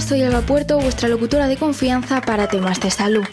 Soy 0.00 0.22
Alba 0.22 0.42
Puerto, 0.42 0.78
vuestra 0.78 1.08
locutora 1.08 1.48
de 1.48 1.56
confianza 1.56 2.20
para 2.20 2.48
temas 2.48 2.80
de 2.80 2.90
salud. 2.90 3.24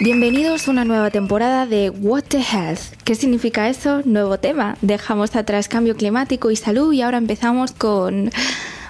Bienvenidos 0.00 0.66
a 0.66 0.70
una 0.70 0.86
nueva 0.86 1.10
temporada 1.10 1.66
de 1.66 1.90
What 1.90 2.24
the 2.28 2.38
Health. 2.38 2.80
¿Qué 3.04 3.14
significa 3.14 3.68
eso? 3.68 4.00
Nuevo 4.04 4.38
tema. 4.38 4.78
Dejamos 4.80 5.36
atrás 5.36 5.68
cambio 5.68 5.94
climático 5.94 6.50
y 6.50 6.56
salud 6.56 6.92
y 6.94 7.02
ahora 7.02 7.18
empezamos 7.18 7.72
con... 7.72 8.30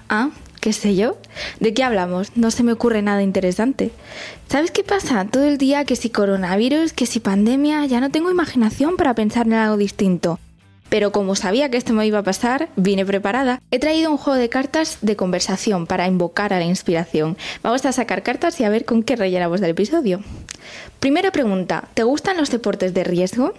Ah, 0.08 0.30
qué 0.60 0.72
sé 0.72 0.94
yo. 0.94 1.18
¿De 1.58 1.74
qué 1.74 1.82
hablamos? 1.82 2.36
No 2.36 2.52
se 2.52 2.62
me 2.62 2.72
ocurre 2.72 3.02
nada 3.02 3.22
interesante. 3.22 3.90
¿Sabes 4.48 4.70
qué 4.70 4.84
pasa? 4.84 5.26
Todo 5.26 5.44
el 5.44 5.58
día 5.58 5.84
que 5.84 5.96
si 5.96 6.08
coronavirus, 6.08 6.92
que 6.92 7.06
si 7.06 7.18
pandemia, 7.18 7.84
ya 7.86 8.00
no 8.00 8.10
tengo 8.10 8.30
imaginación 8.30 8.96
para 8.96 9.14
pensar 9.14 9.46
en 9.46 9.54
algo 9.54 9.76
distinto. 9.76 10.38
Pero 10.92 11.10
como 11.10 11.34
sabía 11.36 11.70
que 11.70 11.78
esto 11.78 11.94
me 11.94 12.06
iba 12.06 12.18
a 12.18 12.22
pasar, 12.22 12.68
vine 12.76 13.06
preparada. 13.06 13.62
He 13.70 13.78
traído 13.78 14.10
un 14.10 14.18
juego 14.18 14.38
de 14.38 14.50
cartas 14.50 14.98
de 15.00 15.16
conversación 15.16 15.86
para 15.86 16.06
invocar 16.06 16.52
a 16.52 16.58
la 16.58 16.66
inspiración. 16.66 17.38
Vamos 17.62 17.86
a 17.86 17.92
sacar 17.92 18.22
cartas 18.22 18.60
y 18.60 18.64
a 18.64 18.68
ver 18.68 18.84
con 18.84 19.02
qué 19.02 19.16
rellenamos 19.16 19.62
del 19.62 19.70
episodio. 19.70 20.20
Primera 21.00 21.32
pregunta, 21.32 21.88
¿te 21.94 22.04
gustan 22.04 22.36
los 22.36 22.50
deportes 22.50 22.94
de 22.94 23.04
riesgo? 23.04 23.54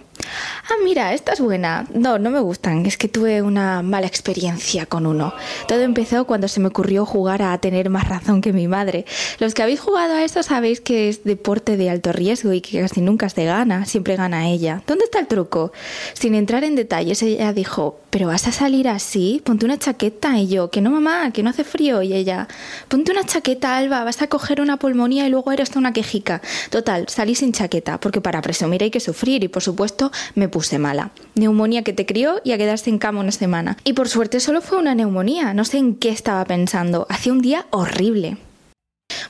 Ah, 0.64 0.76
mira, 0.82 1.12
esta 1.12 1.32
es 1.32 1.40
buena. 1.40 1.86
No, 1.92 2.18
no 2.18 2.30
me 2.30 2.40
gustan. 2.40 2.86
Es 2.86 2.96
que 2.96 3.08
tuve 3.08 3.42
una 3.42 3.82
mala 3.82 4.06
experiencia 4.06 4.86
con 4.86 5.06
uno. 5.06 5.34
Todo 5.68 5.80
empezó 5.80 6.26
cuando 6.26 6.48
se 6.48 6.60
me 6.60 6.68
ocurrió 6.68 7.04
jugar 7.04 7.42
a 7.42 7.58
tener 7.58 7.90
más 7.90 8.08
razón 8.08 8.40
que 8.40 8.54
mi 8.54 8.66
madre. 8.66 9.04
Los 9.40 9.52
que 9.52 9.62
habéis 9.62 9.80
jugado 9.80 10.14
a 10.14 10.24
esto 10.24 10.42
sabéis 10.42 10.80
que 10.80 11.10
es 11.10 11.24
deporte 11.24 11.76
de 11.76 11.90
alto 11.90 12.12
riesgo 12.12 12.54
y 12.54 12.62
que 12.62 12.80
casi 12.80 13.02
nunca 13.02 13.28
se 13.28 13.44
gana, 13.44 13.84
siempre 13.84 14.16
gana 14.16 14.48
ella. 14.48 14.82
¿Dónde 14.86 15.04
está 15.04 15.18
el 15.18 15.26
truco? 15.26 15.72
Sin 16.14 16.34
entrar 16.34 16.64
en 16.64 16.76
detalles, 16.76 17.22
ella 17.26 17.52
dijo, 17.52 17.98
¿pero 18.10 18.28
vas 18.28 18.46
a 18.46 18.52
salir 18.52 18.88
así? 18.88 19.40
Ponte 19.44 19.64
una 19.64 19.78
chaqueta. 19.78 20.38
Y 20.38 20.48
yo, 20.48 20.70
que 20.70 20.80
no 20.80 20.90
mamá, 20.90 21.30
que 21.32 21.42
no 21.42 21.50
hace 21.50 21.64
frío. 21.64 22.02
Y 22.02 22.12
ella, 22.12 22.48
ponte 22.88 23.12
una 23.12 23.24
chaqueta, 23.24 23.76
Alba, 23.76 24.04
vas 24.04 24.22
a 24.22 24.28
coger 24.28 24.60
una 24.60 24.78
pulmonía 24.78 25.26
y 25.26 25.30
luego 25.30 25.52
eres 25.52 25.74
una 25.76 25.92
quejica. 25.92 26.42
Total, 26.70 27.08
salí 27.08 27.34
sin 27.34 27.52
chaqueta, 27.52 27.98
porque 27.98 28.20
para 28.20 28.42
presumir 28.42 28.82
hay 28.82 28.90
que 28.90 29.00
sufrir 29.00 29.44
y 29.44 29.48
por 29.48 29.62
supuesto 29.62 30.12
me 30.34 30.48
puse 30.48 30.78
mala. 30.78 31.10
Neumonía 31.34 31.82
que 31.82 31.92
te 31.92 32.06
crió 32.06 32.40
y 32.44 32.52
a 32.52 32.58
quedarse 32.58 32.90
en 32.90 32.98
cama 32.98 33.20
una 33.20 33.32
semana. 33.32 33.76
Y 33.84 33.94
por 33.94 34.08
suerte 34.08 34.40
solo 34.40 34.60
fue 34.60 34.78
una 34.78 34.94
neumonía, 34.94 35.54
no 35.54 35.64
sé 35.64 35.78
en 35.78 35.94
qué 35.96 36.10
estaba 36.10 36.44
pensando. 36.44 37.06
Hacía 37.08 37.32
un 37.32 37.40
día 37.40 37.66
horrible. 37.70 38.38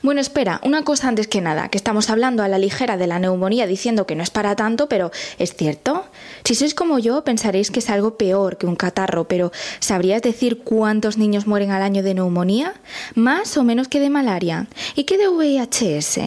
Bueno, 0.01 0.21
espera, 0.21 0.61
una 0.63 0.83
cosa 0.83 1.07
antes 1.07 1.27
que 1.27 1.41
nada, 1.41 1.69
que 1.69 1.77
estamos 1.77 2.09
hablando 2.09 2.43
a 2.43 2.47
la 2.47 2.57
ligera 2.57 2.97
de 2.97 3.07
la 3.07 3.19
neumonía 3.19 3.67
diciendo 3.67 4.05
que 4.05 4.15
no 4.15 4.23
es 4.23 4.29
para 4.29 4.55
tanto, 4.55 4.87
pero 4.87 5.11
¿es 5.37 5.55
cierto? 5.55 6.05
Si 6.45 6.53
sois 6.53 6.75
como 6.75 6.99
yo, 6.99 7.23
pensaréis 7.23 7.71
que 7.71 7.79
es 7.79 7.89
algo 7.89 8.19
peor 8.19 8.59
que 8.59 8.67
un 8.67 8.75
catarro, 8.75 9.27
pero 9.27 9.51
¿sabrías 9.79 10.21
decir 10.21 10.59
cuántos 10.59 11.17
niños 11.17 11.47
mueren 11.47 11.71
al 11.71 11.81
año 11.81 12.03
de 12.03 12.13
neumonía? 12.13 12.75
¿Más 13.15 13.57
o 13.57 13.63
menos 13.63 13.87
que 13.87 13.99
de 13.99 14.11
malaria? 14.11 14.67
¿Y 14.93 15.05
qué 15.05 15.17
de 15.17 15.27
VIHS? 15.27 16.19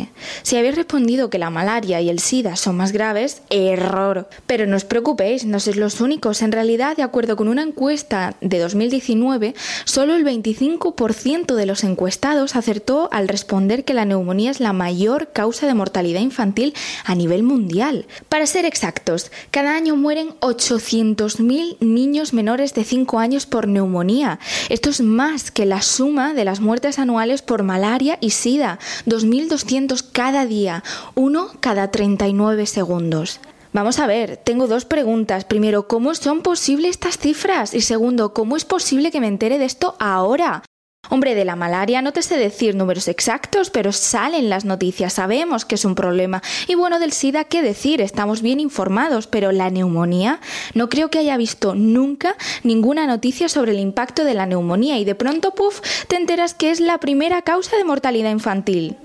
Si 0.43 0.57
habéis 0.57 0.75
respondido 0.75 1.31
que 1.31 1.39
la 1.39 1.51
malaria 1.51 2.01
y 2.01 2.09
el 2.11 2.19
SIDA 2.19 2.57
son 2.57 2.77
más 2.77 2.91
graves, 2.91 3.43
error. 3.49 4.29
Pero 4.49 4.67
no 4.67 4.75
os 4.75 4.85
preocupéis, 4.85 5.45
no 5.45 5.61
sois 5.61 5.77
los 5.77 6.01
únicos. 6.01 6.43
En 6.43 6.51
realidad, 6.51 6.97
de 6.97 7.05
acuerdo 7.05 7.37
con 7.37 7.47
una 7.47 7.63
encuesta 7.63 8.35
de 8.41 8.59
2019, 8.59 9.55
solo 9.85 10.17
el 10.17 10.25
25% 10.25 11.55
de 11.55 11.67
los 11.67 11.85
encuestados 11.85 12.57
acertó 12.57 13.09
al 13.13 13.29
responder 13.29 13.85
que 13.85 13.95
la 13.95 14.05
neumonía 14.05 14.51
es 14.51 14.59
la 14.59 14.73
mayor 14.73 15.29
causa 15.33 15.69
de 15.69 15.75
mortalidad 15.75 16.23
infantil 16.23 16.75
a 17.05 17.15
nivel 17.15 17.45
mundial. 17.45 18.07
Para 18.29 18.47
ser 18.47 18.65
exactos, 18.65 19.31
cada 19.53 19.77
año 19.77 19.95
mueren 19.95 20.08
800.000 20.17 21.77
niños 21.81 22.33
menores 22.33 22.75
de 22.75 22.85
5 22.85 23.19
años 23.19 23.47
por 23.47 23.69
neumonía. 23.69 24.39
Esto 24.69 24.91
es 24.91 25.01
más 25.01 25.51
que 25.51 25.67
la 25.67 25.83
suma 25.83 26.35
de 26.35 26.45
las 26.45 26.61
muertes 26.61 26.99
anuales 26.99 27.43
por 27.43 27.63
malaria 27.63 28.19
y 28.21 28.31
sida, 28.31 28.79
2.200 29.07 30.05
cada 30.13 30.47
día, 30.47 30.83
uno 31.15 31.51
cada 31.61 31.91
39 31.91 32.67
segundos. 32.67 33.41
Vamos 33.73 33.99
a 33.99 34.07
ver, 34.07 34.39
tengo 34.39 34.67
dos 34.67 34.87
preguntas. 34.87 35.45
Primero, 35.45 35.89
¿cómo 35.89 36.15
son 36.15 36.41
posibles 36.41 36.93
estas 36.93 37.19
cifras? 37.19 37.75
Y 37.75 37.83
segundo, 37.83 38.33
¿cómo 38.33 38.57
es 38.57 38.65
posible 38.65 39.11
que 39.11 39.21
me 39.21 39.29
entere 39.29 39.59
de 39.59 39.67
esto 39.67 39.95
ahora? 40.01 40.63
Hombre, 41.11 41.35
de 41.35 41.47
la 41.47 41.57
malaria 41.57 42.03
no 42.03 42.13
te 42.13 42.21
sé 42.21 42.37
decir 42.37 42.75
números 42.75 43.09
exactos, 43.09 43.71
pero 43.71 43.93
salen 43.93 44.51
las 44.51 44.67
noticias, 44.67 45.15
sabemos 45.15 45.65
que 45.65 45.77
es 45.77 45.87
un 45.87 45.95
problema. 45.95 46.43
Y 46.67 46.75
bueno, 46.75 46.99
del 46.99 47.13
SIDA, 47.13 47.45
¿qué 47.45 47.63
decir? 47.63 48.03
Estamos 48.03 48.43
bien 48.43 48.61
informados, 48.61 49.27
pero 49.27 49.51
la 49.51 49.71
neumonía, 49.71 50.41
no 50.75 50.91
creo 50.91 51.09
que 51.09 51.19
haya 51.19 51.39
visto 51.39 51.75
nunca 51.75 52.37
ninguna 52.63 53.07
noticia 53.07 53.49
sobre 53.49 53.73
el 53.73 53.79
impacto 53.79 54.25
de 54.25 54.35
la 54.35 54.45
neumonía 54.45 54.99
y 54.99 55.07
de 55.07 55.15
pronto, 55.15 55.55
puff, 55.55 55.81
te 56.09 56.17
enteras 56.17 56.53
que 56.53 56.71
es 56.71 56.81
la 56.81 56.99
primera 56.99 57.41
causa 57.41 57.77
de 57.79 57.85
mortalidad 57.85 58.31
infantil. 58.31 58.99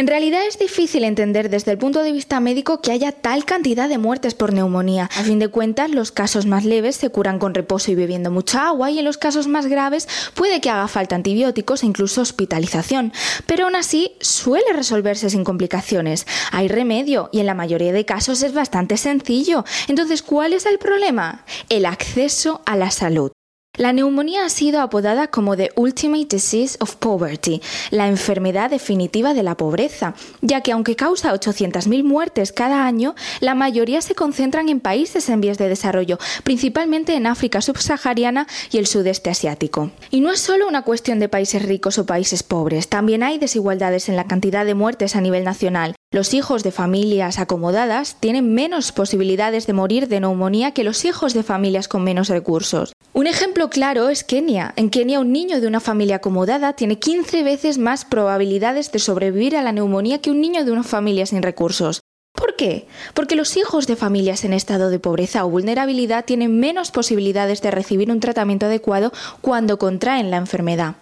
En 0.00 0.06
realidad 0.06 0.46
es 0.46 0.58
difícil 0.58 1.04
entender 1.04 1.50
desde 1.50 1.72
el 1.72 1.76
punto 1.76 2.02
de 2.02 2.10
vista 2.10 2.40
médico 2.40 2.80
que 2.80 2.90
haya 2.90 3.12
tal 3.12 3.44
cantidad 3.44 3.86
de 3.86 3.98
muertes 3.98 4.34
por 4.34 4.54
neumonía. 4.54 5.10
A 5.14 5.24
fin 5.24 5.38
de 5.38 5.48
cuentas, 5.48 5.90
los 5.90 6.10
casos 6.10 6.46
más 6.46 6.64
leves 6.64 6.96
se 6.96 7.10
curan 7.10 7.38
con 7.38 7.52
reposo 7.52 7.90
y 7.90 7.94
bebiendo 7.94 8.30
mucha 8.30 8.68
agua 8.68 8.90
y 8.90 8.98
en 8.98 9.04
los 9.04 9.18
casos 9.18 9.46
más 9.46 9.66
graves 9.66 10.08
puede 10.32 10.62
que 10.62 10.70
haga 10.70 10.88
falta 10.88 11.16
antibióticos 11.16 11.82
e 11.82 11.86
incluso 11.86 12.22
hospitalización. 12.22 13.12
Pero 13.44 13.66
aún 13.66 13.76
así 13.76 14.12
suele 14.22 14.72
resolverse 14.72 15.28
sin 15.28 15.44
complicaciones. 15.44 16.26
Hay 16.50 16.68
remedio 16.68 17.28
y 17.30 17.40
en 17.40 17.46
la 17.46 17.52
mayoría 17.52 17.92
de 17.92 18.06
casos 18.06 18.42
es 18.42 18.54
bastante 18.54 18.96
sencillo. 18.96 19.66
Entonces, 19.86 20.22
¿cuál 20.22 20.54
es 20.54 20.64
el 20.64 20.78
problema? 20.78 21.44
El 21.68 21.84
acceso 21.84 22.62
a 22.64 22.74
la 22.74 22.90
salud. 22.90 23.32
La 23.80 23.92
neumonía 23.94 24.44
ha 24.44 24.50
sido 24.50 24.80
apodada 24.80 25.28
como 25.28 25.56
The 25.56 25.70
Ultimate 25.76 26.26
Disease 26.28 26.76
of 26.80 26.96
Poverty, 26.96 27.62
la 27.90 28.08
enfermedad 28.08 28.68
definitiva 28.68 29.32
de 29.32 29.42
la 29.42 29.56
pobreza, 29.56 30.14
ya 30.42 30.60
que 30.60 30.72
aunque 30.72 30.96
causa 30.96 31.32
800.000 31.32 32.02
muertes 32.02 32.52
cada 32.52 32.84
año, 32.84 33.14
la 33.40 33.54
mayoría 33.54 34.02
se 34.02 34.14
concentran 34.14 34.68
en 34.68 34.80
países 34.80 35.28
en 35.28 35.40
vías 35.40 35.56
de 35.56 35.68
desarrollo, 35.68 36.18
principalmente 36.42 37.14
en 37.14 37.26
África 37.26 37.62
subsahariana 37.62 38.48
y 38.72 38.78
el 38.78 38.86
sudeste 38.86 39.30
asiático. 39.30 39.92
Y 40.10 40.20
no 40.20 40.32
es 40.32 40.40
solo 40.40 40.68
una 40.68 40.82
cuestión 40.82 41.20
de 41.20 41.28
países 41.28 41.62
ricos 41.62 41.96
o 41.96 42.06
países 42.06 42.42
pobres, 42.42 42.88
también 42.88 43.22
hay 43.22 43.38
desigualdades 43.38 44.08
en 44.08 44.16
la 44.16 44.26
cantidad 44.26 44.66
de 44.66 44.74
muertes 44.74 45.14
a 45.14 45.20
nivel 45.20 45.44
nacional. 45.44 45.94
Los 46.12 46.34
hijos 46.34 46.64
de 46.64 46.72
familias 46.72 47.38
acomodadas 47.38 48.16
tienen 48.18 48.52
menos 48.52 48.90
posibilidades 48.90 49.68
de 49.68 49.74
morir 49.74 50.08
de 50.08 50.18
neumonía 50.18 50.72
que 50.72 50.82
los 50.82 51.04
hijos 51.04 51.34
de 51.34 51.44
familias 51.44 51.86
con 51.86 52.02
menos 52.02 52.28
recursos. 52.28 52.92
Un 53.12 53.28
ejemplo 53.28 53.70
claro 53.70 54.08
es 54.08 54.24
Kenia. 54.24 54.72
En 54.74 54.90
Kenia 54.90 55.20
un 55.20 55.30
niño 55.30 55.60
de 55.60 55.68
una 55.68 55.78
familia 55.78 56.16
acomodada 56.16 56.72
tiene 56.72 56.98
15 56.98 57.44
veces 57.44 57.78
más 57.78 58.04
probabilidades 58.04 58.90
de 58.90 58.98
sobrevivir 58.98 59.56
a 59.56 59.62
la 59.62 59.70
neumonía 59.70 60.20
que 60.20 60.32
un 60.32 60.40
niño 60.40 60.64
de 60.64 60.72
una 60.72 60.82
familia 60.82 61.26
sin 61.26 61.44
recursos. 61.44 62.00
¿Por 62.34 62.56
qué? 62.56 62.88
Porque 63.14 63.36
los 63.36 63.56
hijos 63.56 63.86
de 63.86 63.94
familias 63.94 64.44
en 64.44 64.52
estado 64.52 64.90
de 64.90 64.98
pobreza 64.98 65.44
o 65.44 65.50
vulnerabilidad 65.50 66.24
tienen 66.24 66.58
menos 66.58 66.90
posibilidades 66.90 67.62
de 67.62 67.70
recibir 67.70 68.10
un 68.10 68.18
tratamiento 68.18 68.66
adecuado 68.66 69.12
cuando 69.42 69.78
contraen 69.78 70.32
la 70.32 70.38
enfermedad. 70.38 70.96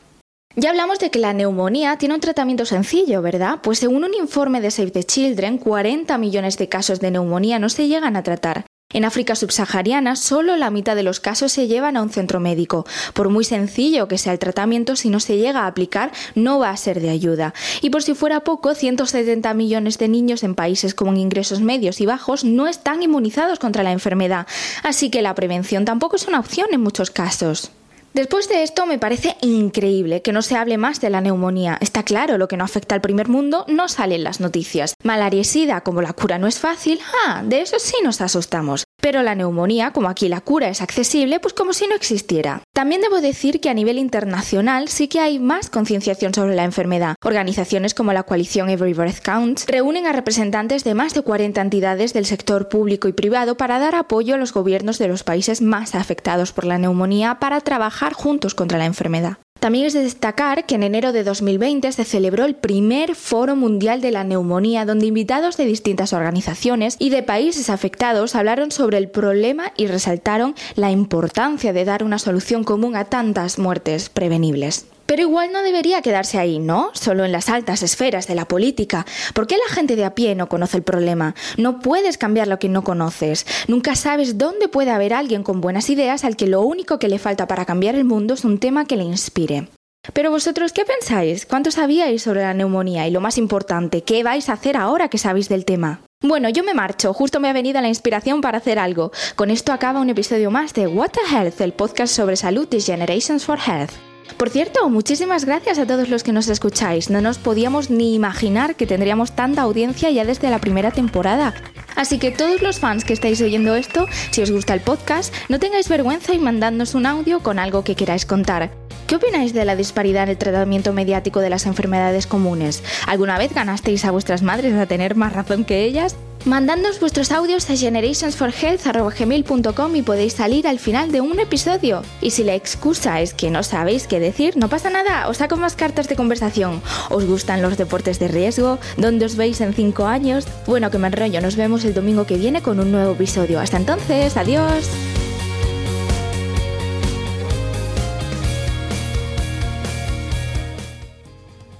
Ya 0.61 0.71
hablamos 0.71 0.99
de 0.99 1.13
que 1.13 1.21
la 1.21 1.33
neumonía 1.35 1.99
tiene 1.99 2.17
un 2.17 2.21
tratamiento 2.21 2.65
sencillo, 2.65 3.23
¿verdad? 3.23 3.61
Pues 3.63 3.79
según 3.79 4.03
un 4.03 4.13
informe 4.13 4.61
de 4.61 4.73
Save 4.73 4.91
the 4.91 5.05
Children, 5.05 5.59
40 5.59 6.19
millones 6.19 6.59
de 6.59 6.69
casos 6.69 6.99
de 6.99 7.13
neumonía 7.13 7.61
no 7.61 7.69
se 7.69 7.87
llegan 7.87 8.17
a 8.17 8.25
tratar. 8.25 8.67
En 8.93 9.05
África 9.05 9.37
subsahariana, 9.37 10.17
solo 10.17 10.57
la 10.57 10.71
mitad 10.71 10.97
de 10.97 11.05
los 11.05 11.21
casos 11.21 11.53
se 11.53 11.69
llevan 11.69 11.97
a 11.97 12.03
un 12.03 12.11
centro 12.11 12.41
médico. 12.41 12.87
Por 13.15 13.29
muy 13.29 13.45
sencillo 13.45 14.09
que 14.09 14.19
sea 14.19 14.33
el 14.33 14.41
tratamiento, 14.41 14.97
si 14.97 15.11
no 15.11 15.21
se 15.21 15.37
llega 15.37 15.61
a 15.61 15.67
aplicar, 15.69 16.11
no 16.35 16.59
va 16.59 16.71
a 16.71 16.77
ser 16.77 17.01
de 17.01 17.11
ayuda. 17.11 17.55
Y 17.81 17.91
por 17.91 18.03
si 18.03 18.15
fuera 18.15 18.41
poco, 18.41 18.75
170 18.75 19.55
millones 19.55 19.97
de 19.99 20.09
niños 20.09 20.43
en 20.43 20.57
países 20.57 20.93
con 20.93 21.17
ingresos 21.17 21.61
medios 21.61 22.01
y 22.01 22.07
bajos 22.07 22.43
no 22.43 22.67
están 22.67 23.05
inmunizados 23.05 23.61
contra 23.61 23.85
la 23.85 23.93
enfermedad. 23.93 24.49
Así 24.83 25.09
que 25.09 25.23
la 25.23 25.37
prevención 25.37 25.85
tampoco 25.85 26.17
es 26.17 26.27
una 26.27 26.41
opción 26.41 26.67
en 26.73 26.81
muchos 26.81 27.13
casos. 27.13 27.71
Después 28.19 28.49
de 28.49 28.65
esto 28.65 28.85
me 28.85 28.99
parece 28.99 29.37
increíble 29.43 30.23
que 30.23 30.33
no 30.33 30.43
se 30.43 30.57
hable 30.57 30.77
más 30.77 31.01
de 31.01 31.09
la 31.09 31.21
neumonía. 31.21 31.79
Está 31.81 32.03
claro, 32.03 32.37
lo 32.37 32.49
que 32.49 32.57
no 32.57 32.65
afecta 32.65 32.97
al 32.97 33.01
primer 33.01 33.29
mundo 33.29 33.65
no 33.69 33.87
sale 33.87 34.17
en 34.17 34.25
las 34.25 34.41
noticias. 34.41 34.95
Malaria 35.05 35.43
y 35.43 35.45
sida, 35.45 35.83
como 35.83 36.03
la 36.03 36.13
cura 36.15 36.37
no 36.37 36.49
es 36.49 36.59
fácil, 36.59 36.99
ah, 37.29 37.45
de 37.45 37.61
eso 37.61 37.79
sí 37.79 37.95
nos 38.03 38.21
asustamos. 38.21 38.88
Pero 39.01 39.23
la 39.23 39.35
neumonía, 39.35 39.93
como 39.93 40.09
aquí 40.09 40.29
la 40.29 40.41
cura 40.41 40.69
es 40.69 40.83
accesible, 40.83 41.39
pues 41.41 41.55
como 41.55 41.73
si 41.73 41.87
no 41.87 41.95
existiera. 41.95 42.63
También 42.73 43.01
debo 43.01 43.21
decir 43.21 43.61
que 43.61 43.71
a 43.71 43.75
nivel 43.75 43.99
internacional 43.99 44.89
sí 44.89 45.09
que 45.09 45.21
hay 45.21 45.39
más 45.39 45.71
concienciación 45.71 46.35
sobre 46.35 46.57
la 46.57 46.65
enfermedad. 46.65 47.15
Organizaciones 47.25 47.95
como 47.95 48.13
la 48.13 48.25
coalición 48.25 48.69
Every 48.69 48.95
Breath 48.95 49.21
Counts 49.21 49.67
reúnen 49.69 50.07
a 50.07 50.13
representantes 50.13 50.85
de 50.85 50.95
más 50.95 51.15
de 51.15 51.23
40 51.23 51.61
entidades 51.61 52.13
del 52.13 52.27
sector 52.27 52.69
público 52.69 53.09
y 53.09 53.13
privado 53.13 53.57
para 53.57 53.79
dar 53.79 53.95
apoyo 53.95 54.35
a 54.35 54.39
los 54.39 54.53
gobiernos 54.53 54.99
de 54.99 55.09
los 55.09 55.23
países 55.23 55.63
más 55.63 55.95
afectados 55.95 56.53
por 56.53 56.65
la 56.65 56.79
neumonía 56.79 57.39
para 57.39 57.61
trabajar 57.61 58.15
juntos 58.15 58.55
contra 58.55 58.79
la 58.79 58.87
enfermedad. 58.87 59.39
También 59.61 59.87
es 59.87 59.93
de 59.93 60.03
destacar 60.03 60.67
que 60.67 60.77
en 60.77 60.85
enero 60.85 61.13
de 61.13 61.25
2020 61.25 61.91
se 61.91 62.05
celebró 62.05 62.45
el 62.45 62.55
primer 62.55 63.17
Foro 63.17 63.57
Mundial 63.57 64.01
de 64.01 64.13
la 64.13 64.23
Neumonía, 64.23 64.85
donde 64.85 65.07
invitados 65.07 65.57
de 65.57 65.65
distintas 65.65 66.13
organizaciones 66.13 66.95
y 67.01 67.11
de 67.11 67.25
países 67.25 67.69
afectados 67.69 68.37
hablaron 68.37 68.71
sobre 68.71 68.99
el 68.99 69.09
problema 69.09 69.73
y 69.77 69.89
resaltaron 69.89 70.55
la 70.77 70.93
importancia 70.93 71.73
de 71.73 71.85
dar 71.85 72.05
una 72.05 72.21
solución 72.21 72.63
común 72.63 72.95
a 72.95 73.07
tantas 73.07 73.59
muertes 73.59 74.11
prevenibles. 74.11 74.87
Pero 75.09 75.23
igual 75.23 75.53
no 75.53 75.63
debería 75.63 76.03
quedarse 76.03 76.39
ahí, 76.39 76.59
¿no? 76.59 76.91
Solo 76.93 77.25
en 77.25 77.33
las 77.33 77.49
altas 77.49 77.83
esferas 77.83 78.27
de 78.27 78.35
la 78.35 78.47
política. 78.47 79.07
¿Por 79.33 79.47
qué 79.47 79.57
la 79.57 79.75
gente 79.75 79.97
de 79.97 80.05
a 80.05 80.15
pie 80.15 80.35
no 80.35 80.51
conoce 80.51 80.77
el 80.77 80.83
problema? 80.83 81.35
No 81.57 81.81
puedes 81.81 82.19
cambiar 82.19 82.47
lo 82.47 82.59
que 82.59 82.69
no 82.69 82.85
conoces. 82.85 83.47
Nunca 83.69 83.97
sabes 83.97 84.37
dónde 84.37 84.69
puede 84.69 84.91
haber 84.91 85.15
alguien 85.15 85.43
con 85.43 85.63
buenas 85.63 85.89
ideas 85.89 86.25
al 86.25 86.37
que 86.37 86.47
lo 86.47 86.61
único 86.61 86.99
que 86.99 87.09
le 87.09 87.19
falta 87.19 87.49
para 87.49 87.65
cambiar 87.65 87.95
el 87.95 88.05
mundo 88.05 88.35
es 88.35 88.45
un 88.45 88.59
tema 88.59 88.85
que 88.85 88.99
le 88.99 89.05
inspire. 89.05 89.69
Pero 90.13 90.31
vosotros, 90.31 90.75
¿qué 90.75 90.85
pensáis? 90.85 91.47
¿Cuánto 91.47 91.71
sabíais 91.71 92.23
sobre 92.23 92.43
la 92.43 92.53
neumonía? 92.53 93.09
Y 93.09 93.11
lo 93.11 93.23
más 93.23 93.39
importante, 93.39 94.03
¿qué 94.03 94.23
vais 94.23 94.51
a 94.51 94.53
hacer 94.53 94.77
ahora 94.77 95.09
que 95.09 95.17
sabéis 95.17 95.49
del 95.49 95.65
tema? 95.65 96.03
Bueno, 96.21 96.51
yo 96.51 96.63
me 96.65 96.75
marcho, 96.75 97.15
justo 97.15 97.41
me 97.41 97.49
ha 97.49 97.55
venido 97.55 97.81
la 97.81 97.89
inspiración 97.89 98.43
para 98.43 98.59
hacer 98.59 98.79
algo. 98.79 99.11
Con 99.37 99.49
esto 99.49 99.73
acaba 99.73 100.03
un 100.03 100.11
episodio 100.11 100.51
más 100.51 100.75
de 100.75 100.87
What 100.87 101.13
the 101.13 101.35
Health, 101.35 101.63
el 101.63 101.73
podcast 101.73 102.15
sobre 102.15 102.37
salud 102.37 102.69
de 102.69 102.83
Generations 102.83 103.47
for 103.47 103.59
Health. 103.59 104.08
Por 104.37 104.51
cierto, 104.51 104.89
muchísimas 104.89 105.45
gracias 105.45 105.79
a 105.79 105.87
todos 105.87 106.09
los 106.09 106.23
que 106.23 106.33
nos 106.33 106.49
escucháis. 106.49 107.11
No 107.11 107.21
nos 107.21 107.39
podíamos 107.39 107.91
ni 107.91 108.15
imaginar 108.15 108.77
que 108.77 108.87
tendríamos 108.87 109.33
tanta 109.33 109.63
audiencia 109.63 110.11
ya 110.11 110.25
desde 110.25 110.51
la 110.51 110.61
primera 110.61 110.91
temporada. 110.91 111.55
Así 111.97 112.19
que 112.19 112.31
todos 112.31 112.63
los 112.63 112.79
fans 112.79 113.05
que 113.05 113.13
estáis 113.13 113.41
oyendo 113.41 113.75
esto, 113.75 114.07
si 114.31 114.43
os 114.43 114.53
gusta 114.53 114.75
el 114.75 114.81
podcast, 114.81 115.35
no 115.49 115.59
tengáis 115.59 115.89
vergüenza 115.89 116.35
y 116.35 116.39
mandadnos 116.39 116.95
un 116.95 117.07
audio 117.07 117.41
con 117.41 117.59
algo 117.59 117.83
que 117.83 117.97
queráis 117.97 118.25
contar. 118.25 118.88
¿Qué 119.09 119.17
opináis 119.17 119.53
de 119.55 119.65
la 119.65 119.75
disparidad 119.75 120.25
en 120.25 120.29
el 120.29 120.37
tratamiento 120.37 120.93
mediático 120.93 121.41
de 121.41 121.49
las 121.49 121.65
enfermedades 121.65 122.27
comunes? 122.27 122.83
¿Alguna 123.07 123.39
vez 123.39 123.55
ganasteis 123.55 124.05
a 124.05 124.11
vuestras 124.11 124.43
madres 124.43 124.75
a 124.75 124.85
tener 124.85 125.15
más 125.15 125.33
razón 125.33 125.65
que 125.65 125.85
ellas? 125.85 126.15
Mandadnos 126.45 127.01
vuestros 127.01 127.33
audios 127.33 127.71
a 127.71 127.77
generationsforhealth.com 127.77 129.97
y 129.97 130.03
podéis 130.03 130.35
salir 130.35 130.69
al 130.69 130.79
final 130.79 131.11
de 131.11 131.23
un 131.23 131.41
episodio. 131.41 132.03
Y 132.21 132.33
si 132.33 132.45
la 132.45 132.55
excusa 132.55 133.23
es 133.23 133.33
que 133.33 133.51
no 133.51 133.63
sabéis 133.63 134.07
qué 134.07 134.21
decir, 134.21 134.59
no 134.59 134.69
pasa 134.69 134.91
nada, 134.91 135.27
os 135.27 135.39
saco 135.39 135.57
más 135.57 135.75
cartas 135.75 136.07
de 136.11 136.17
conversación. 136.17 136.83
¿Os 137.09 137.25
gustan 137.25 137.63
los 137.63 137.79
deportes 137.79 138.19
de 138.19 138.29
riesgo? 138.29 138.79
¿Dónde 138.99 139.25
os 139.25 139.37
veis 139.37 139.63
en 139.63 139.73
5 139.73 140.05
años? 140.05 140.45
Bueno, 140.67 140.91
que 140.91 140.99
me 140.99 141.07
enrollo, 141.07 141.41
nos 141.41 141.57
vemos 141.57 141.87
el 141.87 141.95
domingo 141.95 142.27
que 142.27 142.37
viene 142.37 142.61
con 142.61 142.79
un 142.79 142.93
nuevo 142.93 143.13
episodio. 143.13 143.59
Hasta 143.59 143.79
entonces, 143.79 144.37
adiós. 144.37 144.91